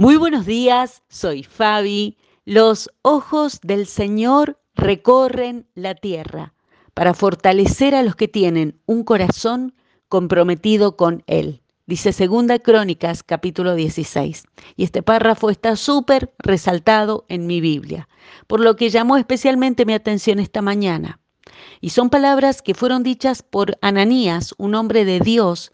Muy 0.00 0.16
buenos 0.16 0.46
días, 0.46 1.02
soy 1.08 1.42
Fabi. 1.42 2.16
Los 2.44 2.88
ojos 3.02 3.58
del 3.64 3.88
Señor 3.88 4.60
recorren 4.76 5.66
la 5.74 5.96
tierra 5.96 6.54
para 6.94 7.14
fortalecer 7.14 7.96
a 7.96 8.04
los 8.04 8.14
que 8.14 8.28
tienen 8.28 8.80
un 8.86 9.02
corazón 9.02 9.74
comprometido 10.08 10.96
con 10.96 11.24
Él. 11.26 11.62
Dice 11.88 12.12
Segunda 12.12 12.60
Crónicas, 12.60 13.24
capítulo 13.24 13.74
16. 13.74 14.44
Y 14.76 14.84
este 14.84 15.02
párrafo 15.02 15.50
está 15.50 15.74
súper 15.74 16.32
resaltado 16.38 17.26
en 17.28 17.48
mi 17.48 17.60
Biblia, 17.60 18.08
por 18.46 18.60
lo 18.60 18.76
que 18.76 18.90
llamó 18.90 19.16
especialmente 19.16 19.84
mi 19.84 19.94
atención 19.94 20.38
esta 20.38 20.62
mañana. 20.62 21.18
Y 21.80 21.90
son 21.90 22.08
palabras 22.08 22.62
que 22.62 22.74
fueron 22.74 23.02
dichas 23.02 23.42
por 23.42 23.76
Ananías, 23.80 24.54
un 24.58 24.76
hombre 24.76 25.04
de 25.04 25.18
Dios, 25.18 25.72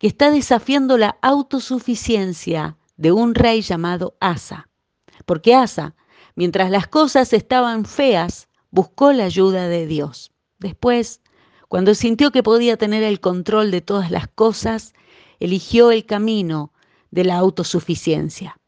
que 0.00 0.08
está 0.08 0.32
desafiando 0.32 0.98
la 0.98 1.18
autosuficiencia 1.22 2.76
de 3.00 3.12
un 3.12 3.34
rey 3.34 3.62
llamado 3.62 4.14
Asa. 4.20 4.68
Porque 5.24 5.54
Asa, 5.54 5.94
mientras 6.34 6.70
las 6.70 6.86
cosas 6.86 7.32
estaban 7.32 7.86
feas, 7.86 8.46
buscó 8.70 9.12
la 9.12 9.24
ayuda 9.24 9.68
de 9.68 9.86
Dios. 9.86 10.32
Después, 10.58 11.22
cuando 11.68 11.94
sintió 11.94 12.30
que 12.30 12.42
podía 12.42 12.76
tener 12.76 13.02
el 13.02 13.18
control 13.18 13.70
de 13.70 13.80
todas 13.80 14.10
las 14.10 14.28
cosas, 14.28 14.92
eligió 15.38 15.90
el 15.90 16.04
camino 16.04 16.74
de 17.10 17.24
la 17.24 17.38
autosuficiencia. 17.38 18.58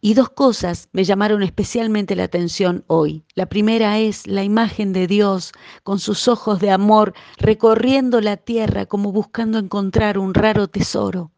Y 0.00 0.14
dos 0.14 0.30
cosas 0.30 0.88
me 0.92 1.04
llamaron 1.04 1.42
especialmente 1.42 2.16
la 2.16 2.24
atención 2.24 2.82
hoy. 2.86 3.24
La 3.34 3.46
primera 3.46 3.98
es 3.98 4.26
la 4.26 4.42
imagen 4.42 4.94
de 4.94 5.06
Dios 5.06 5.52
con 5.82 5.98
sus 5.98 6.28
ojos 6.28 6.60
de 6.60 6.70
amor 6.70 7.12
recorriendo 7.36 8.22
la 8.22 8.38
tierra 8.38 8.86
como 8.86 9.12
buscando 9.12 9.58
encontrar 9.58 10.16
un 10.16 10.32
raro 10.32 10.66
tesoro. 10.68 11.30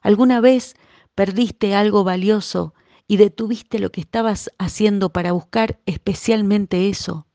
¿Alguna 0.00 0.40
vez 0.40 0.74
perdiste 1.14 1.74
algo 1.74 2.04
valioso 2.04 2.74
y 3.06 3.16
detuviste 3.16 3.78
lo 3.78 3.90
que 3.92 4.00
estabas 4.00 4.50
haciendo 4.58 5.10
para 5.10 5.32
buscar 5.32 5.78
especialmente 5.86 6.88
eso? 6.88 7.26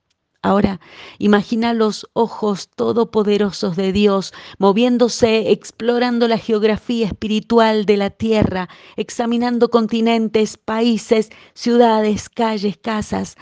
Ahora, 0.43 0.79
imagina 1.17 1.73
los 1.73 2.07
ojos 2.13 2.69
todopoderosos 2.69 3.75
de 3.75 3.91
Dios 3.91 4.33
moviéndose, 4.59 5.51
explorando 5.51 6.27
la 6.27 6.37
geografía 6.37 7.07
espiritual 7.07 7.85
de 7.85 7.97
la 7.97 8.11
tierra, 8.11 8.69
examinando 8.95 9.69
continentes, 9.69 10.57
países, 10.57 11.31
ciudades, 11.53 12.29
calles, 12.29 12.77
casas, 12.77 13.35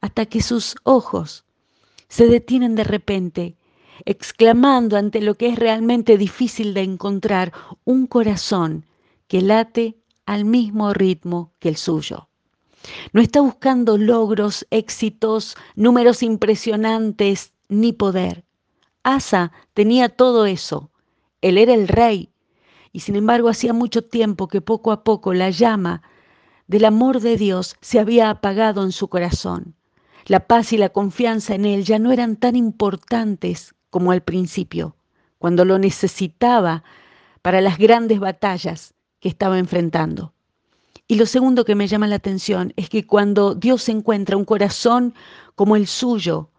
hasta 0.00 0.26
que 0.26 0.42
sus 0.42 0.76
ojos 0.84 1.44
se 2.08 2.28
detienen 2.28 2.74
de 2.74 2.84
repente, 2.84 3.56
exclamando 4.04 4.96
ante 4.96 5.20
lo 5.20 5.34
que 5.34 5.48
es 5.48 5.58
realmente 5.58 6.18
difícil 6.18 6.74
de 6.74 6.82
encontrar, 6.82 7.52
un 7.84 8.06
corazón 8.06 8.84
que 9.28 9.40
late 9.40 9.96
al 10.26 10.44
mismo 10.44 10.92
ritmo 10.92 11.52
que 11.58 11.68
el 11.68 11.76
suyo. 11.76 12.28
No 13.12 13.20
está 13.20 13.40
buscando 13.40 13.96
logros, 13.98 14.66
éxitos, 14.70 15.56
números 15.76 16.22
impresionantes, 16.22 17.52
ni 17.68 17.92
poder. 17.92 18.44
Asa 19.02 19.52
tenía 19.74 20.08
todo 20.08 20.46
eso. 20.46 20.90
Él 21.40 21.58
era 21.58 21.74
el 21.74 21.88
rey. 21.88 22.30
Y 22.92 23.00
sin 23.00 23.16
embargo 23.16 23.48
hacía 23.48 23.72
mucho 23.72 24.02
tiempo 24.02 24.48
que 24.48 24.60
poco 24.60 24.92
a 24.92 25.02
poco 25.04 25.32
la 25.32 25.50
llama 25.50 26.02
del 26.66 26.84
amor 26.84 27.20
de 27.20 27.36
Dios 27.36 27.76
se 27.80 27.98
había 27.98 28.30
apagado 28.30 28.82
en 28.82 28.92
su 28.92 29.08
corazón. 29.08 29.74
La 30.26 30.46
paz 30.46 30.72
y 30.72 30.78
la 30.78 30.90
confianza 30.90 31.54
en 31.54 31.64
Él 31.64 31.84
ya 31.84 31.98
no 31.98 32.12
eran 32.12 32.36
tan 32.36 32.54
importantes 32.54 33.74
como 33.90 34.12
al 34.12 34.22
principio, 34.22 34.96
cuando 35.38 35.64
lo 35.64 35.78
necesitaba 35.78 36.84
para 37.42 37.60
las 37.60 37.78
grandes 37.78 38.20
batallas 38.20 38.94
que 39.22 39.28
estaba 39.28 39.58
enfrentando. 39.58 40.34
Y 41.06 41.14
lo 41.14 41.26
segundo 41.26 41.64
que 41.64 41.76
me 41.76 41.86
llama 41.86 42.08
la 42.08 42.16
atención 42.16 42.72
es 42.76 42.88
que 42.88 43.06
cuando 43.06 43.54
Dios 43.54 43.88
encuentra 43.88 44.36
un 44.36 44.44
corazón 44.44 45.14
como 45.54 45.76
el 45.76 45.86
suyo, 45.86 46.50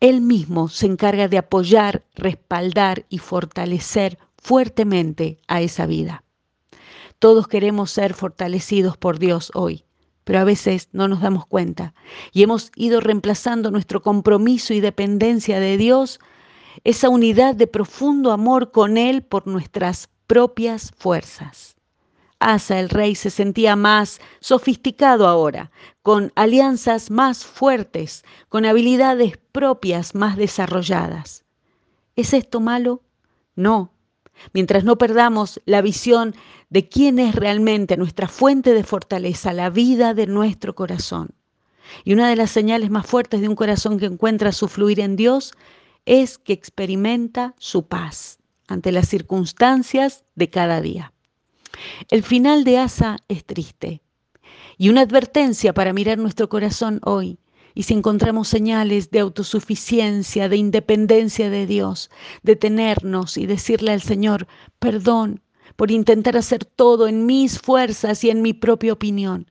Él 0.00 0.20
mismo 0.20 0.68
se 0.68 0.86
encarga 0.86 1.28
de 1.28 1.38
apoyar, 1.38 2.04
respaldar 2.16 3.06
y 3.08 3.18
fortalecer 3.18 4.18
fuertemente 4.38 5.38
a 5.46 5.62
esa 5.62 5.86
vida. 5.86 6.24
Todos 7.20 7.46
queremos 7.46 7.92
ser 7.92 8.12
fortalecidos 8.12 8.96
por 8.96 9.20
Dios 9.20 9.52
hoy, 9.54 9.84
pero 10.24 10.40
a 10.40 10.44
veces 10.44 10.88
no 10.92 11.06
nos 11.06 11.20
damos 11.20 11.46
cuenta 11.46 11.94
y 12.32 12.42
hemos 12.42 12.72
ido 12.74 13.00
reemplazando 13.00 13.70
nuestro 13.70 14.02
compromiso 14.02 14.74
y 14.74 14.80
dependencia 14.80 15.60
de 15.60 15.76
Dios, 15.76 16.18
esa 16.82 17.08
unidad 17.08 17.54
de 17.54 17.68
profundo 17.68 18.32
amor 18.32 18.72
con 18.72 18.96
Él 18.96 19.22
por 19.22 19.46
nuestras 19.46 20.08
propias 20.30 20.92
fuerzas. 20.96 21.74
Asa, 22.38 22.78
el 22.78 22.88
rey, 22.88 23.16
se 23.16 23.30
sentía 23.30 23.74
más 23.74 24.20
sofisticado 24.38 25.26
ahora, 25.26 25.72
con 26.02 26.30
alianzas 26.36 27.10
más 27.10 27.44
fuertes, 27.44 28.24
con 28.48 28.64
habilidades 28.64 29.38
propias 29.50 30.14
más 30.14 30.36
desarrolladas. 30.36 31.42
¿Es 32.14 32.32
esto 32.32 32.60
malo? 32.60 33.02
No. 33.56 33.92
Mientras 34.52 34.84
no 34.84 34.98
perdamos 34.98 35.60
la 35.64 35.82
visión 35.82 36.36
de 36.68 36.88
quién 36.88 37.18
es 37.18 37.34
realmente 37.34 37.96
nuestra 37.96 38.28
fuente 38.28 38.72
de 38.72 38.84
fortaleza, 38.84 39.52
la 39.52 39.68
vida 39.68 40.14
de 40.14 40.28
nuestro 40.28 40.76
corazón. 40.76 41.30
Y 42.04 42.12
una 42.12 42.28
de 42.28 42.36
las 42.36 42.52
señales 42.52 42.88
más 42.88 43.04
fuertes 43.04 43.40
de 43.40 43.48
un 43.48 43.56
corazón 43.56 43.98
que 43.98 44.06
encuentra 44.06 44.52
su 44.52 44.68
fluir 44.68 45.00
en 45.00 45.16
Dios 45.16 45.54
es 46.06 46.38
que 46.38 46.52
experimenta 46.52 47.56
su 47.58 47.88
paz 47.88 48.39
ante 48.70 48.92
las 48.92 49.08
circunstancias 49.08 50.24
de 50.36 50.48
cada 50.48 50.80
día. 50.80 51.12
El 52.08 52.22
final 52.22 52.62
de 52.64 52.78
Asa 52.78 53.18
es 53.28 53.44
triste 53.44 54.00
y 54.78 54.88
una 54.88 55.02
advertencia 55.02 55.74
para 55.74 55.92
mirar 55.92 56.18
nuestro 56.18 56.48
corazón 56.48 57.00
hoy. 57.04 57.38
Y 57.74 57.82
si 57.82 57.94
encontramos 57.94 58.48
señales 58.48 59.10
de 59.10 59.20
autosuficiencia, 59.20 60.48
de 60.48 60.56
independencia 60.56 61.50
de 61.50 61.66
Dios, 61.66 62.10
detenernos 62.42 63.36
y 63.36 63.46
decirle 63.46 63.92
al 63.92 64.02
Señor, 64.02 64.46
perdón 64.78 65.42
por 65.76 65.90
intentar 65.90 66.36
hacer 66.36 66.64
todo 66.64 67.08
en 67.08 67.26
mis 67.26 67.58
fuerzas 67.58 68.22
y 68.24 68.30
en 68.30 68.40
mi 68.40 68.54
propia 68.54 68.92
opinión. 68.92 69.50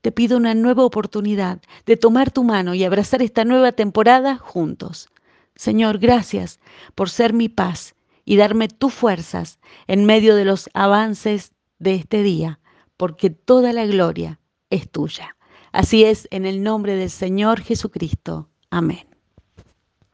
Te 0.00 0.12
pido 0.12 0.36
una 0.36 0.54
nueva 0.54 0.84
oportunidad 0.84 1.60
de 1.86 1.96
tomar 1.96 2.30
tu 2.30 2.44
mano 2.44 2.74
y 2.74 2.84
abrazar 2.84 3.22
esta 3.22 3.44
nueva 3.44 3.72
temporada 3.72 4.38
juntos. 4.38 5.08
Señor, 5.54 5.98
gracias 5.98 6.60
por 6.94 7.10
ser 7.10 7.32
mi 7.32 7.48
paz 7.48 7.95
y 8.26 8.36
darme 8.36 8.68
tus 8.68 8.92
fuerzas 8.92 9.58
en 9.86 10.04
medio 10.04 10.36
de 10.36 10.44
los 10.44 10.68
avances 10.74 11.52
de 11.78 11.94
este 11.94 12.22
día, 12.22 12.60
porque 12.98 13.30
toda 13.30 13.72
la 13.72 13.86
gloria 13.86 14.40
es 14.68 14.90
tuya. 14.90 15.36
Así 15.72 16.04
es, 16.04 16.28
en 16.30 16.44
el 16.44 16.62
nombre 16.62 16.96
del 16.96 17.10
Señor 17.10 17.62
Jesucristo. 17.62 18.50
Amén. 18.68 19.15